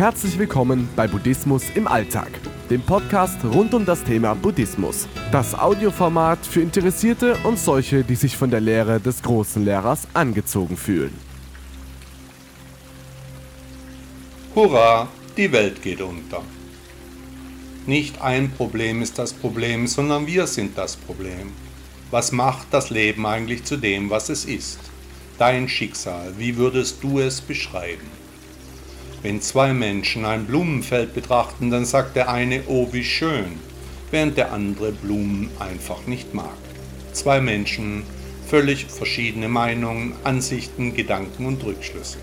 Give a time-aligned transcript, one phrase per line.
[0.00, 2.30] Herzlich willkommen bei Buddhismus im Alltag,
[2.70, 5.06] dem Podcast rund um das Thema Buddhismus.
[5.30, 10.78] Das Audioformat für Interessierte und solche, die sich von der Lehre des großen Lehrers angezogen
[10.78, 11.12] fühlen.
[14.54, 16.42] Hurra, die Welt geht unter.
[17.84, 21.52] Nicht ein Problem ist das Problem, sondern wir sind das Problem.
[22.10, 24.80] Was macht das Leben eigentlich zu dem, was es ist?
[25.36, 28.29] Dein Schicksal, wie würdest du es beschreiben?
[29.22, 33.58] Wenn zwei Menschen ein Blumenfeld betrachten, dann sagt der eine, oh wie schön,
[34.10, 36.56] während der andere Blumen einfach nicht mag.
[37.12, 38.04] Zwei Menschen,
[38.46, 42.16] völlig verschiedene Meinungen, Ansichten, Gedanken und Rückschlüsse.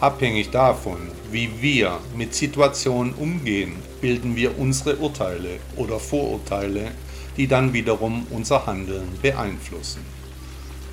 [0.00, 0.98] Abhängig davon,
[1.30, 6.90] wie wir mit Situationen umgehen, bilden wir unsere Urteile oder Vorurteile,
[7.36, 10.00] die dann wiederum unser Handeln beeinflussen.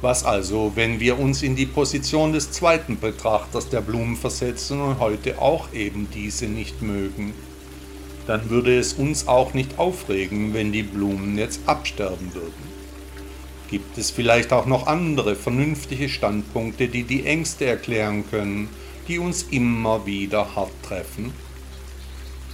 [0.02, 5.00] Was also, wenn wir uns in die Position des zweiten Betrachters der Blumen versetzen und
[5.00, 7.34] heute auch eben diese nicht mögen?
[8.26, 12.80] Dann würde es uns auch nicht aufregen, wenn die Blumen jetzt absterben würden.
[13.70, 18.70] Gibt es vielleicht auch noch andere vernünftige Standpunkte, die die Ängste erklären können,
[19.10, 21.34] die uns immer wieder hart treffen?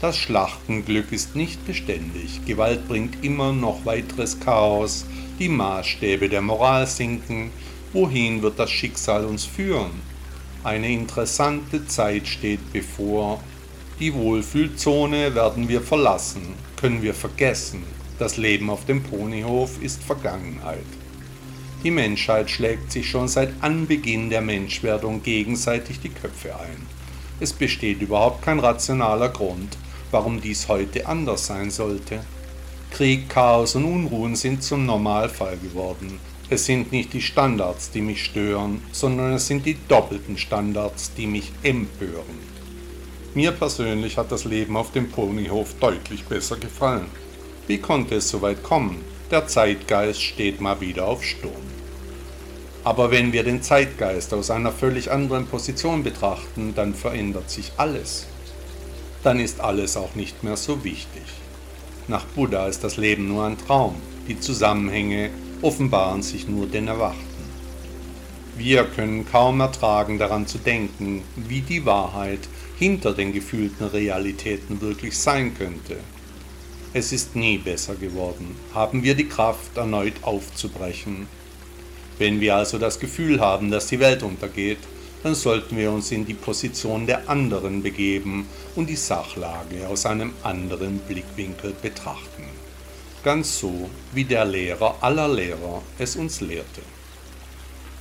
[0.01, 5.05] Das Schlachtenglück ist nicht beständig, Gewalt bringt immer noch weiteres Chaos,
[5.39, 7.49] die Maßstäbe der Moral sinken,
[7.93, 9.91] wohin wird das Schicksal uns führen?
[10.65, 13.41] Eine interessante Zeit steht bevor.
[13.99, 16.41] Die Wohlfühlzone werden wir verlassen,
[16.75, 17.83] können wir vergessen.
[18.19, 20.85] Das Leben auf dem Ponyhof ist Vergangenheit.
[21.85, 26.85] Die Menschheit schlägt sich schon seit Anbeginn der Menschwerdung gegenseitig die Köpfe ein.
[27.39, 29.77] Es besteht überhaupt kein rationaler Grund,
[30.15, 32.21] warum dies heute anders sein sollte.
[32.89, 36.21] Krieg, Chaos und Unruhen sind zum Normalfall geworden.
[36.49, 41.27] Es sind nicht die Standards, die mich stören, sondern es sind die doppelten Standards, die
[41.27, 42.39] mich empören.
[43.33, 47.07] Mir persönlich hat das Leben auf dem Ponyhof deutlich besser gefallen.
[47.67, 49.03] Wie konnte es so weit kommen?
[49.31, 51.67] Der Zeitgeist steht mal wieder auf Sturm.
[52.85, 58.27] Aber wenn wir den Zeitgeist aus einer völlig anderen Position betrachten, dann verändert sich alles.
[59.25, 61.23] Dann ist alles auch nicht mehr so wichtig.
[62.07, 63.95] Nach Buddha ist das Leben nur ein Traum.
[64.27, 65.31] Die Zusammenhänge
[65.63, 67.25] offenbaren sich nur den Erwachten.
[68.55, 72.41] Wir können kaum ertragen daran zu denken, wie die Wahrheit
[72.77, 75.97] hinter den gefühlten Realitäten wirklich sein könnte.
[76.93, 78.55] Es ist nie besser geworden.
[78.75, 81.25] Haben wir die Kraft, erneut aufzubrechen.
[82.19, 84.77] Wenn wir also das Gefühl haben, dass die Welt untergeht,
[85.25, 90.33] dann sollten wir uns in die Position der anderen begeben und die Sachlage aus einem
[90.43, 92.43] anderen Blickwinkel betrachten.
[93.23, 96.83] Ganz so, wie der Lehrer aller Lehrer es uns lehrte.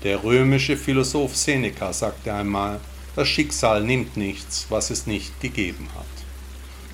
[0.02, 2.78] Der römische Philosoph Seneca sagte einmal,
[3.16, 6.04] das Schicksal nimmt nichts, was es nicht gegeben hat.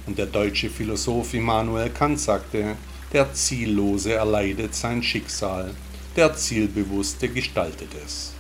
[0.07, 2.77] Und der deutsche Philosoph Immanuel Kant sagte,
[3.13, 5.75] der Ziellose erleidet sein Schicksal,
[6.15, 8.35] der Zielbewusste gestaltet es.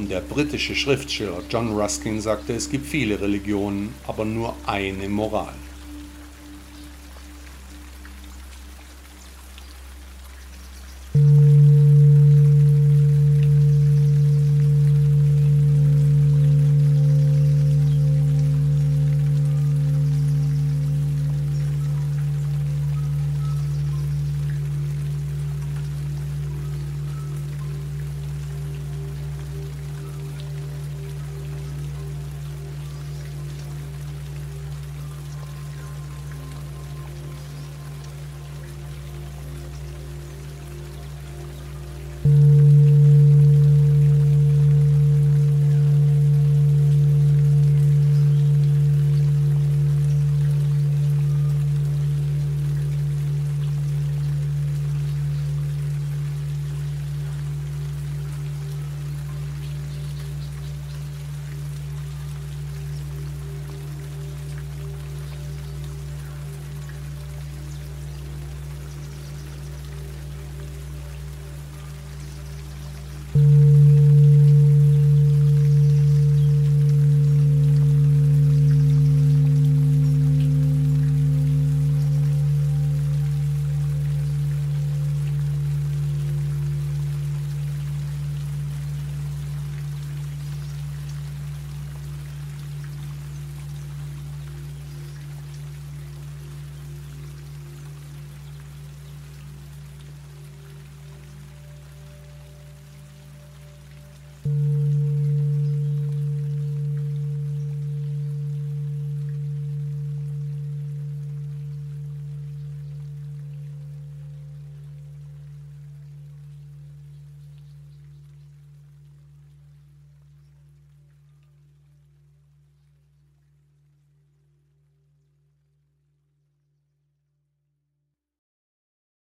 [0.00, 5.52] Und der britische Schriftsteller John Ruskin sagte, es gibt viele Religionen, aber nur eine Moral.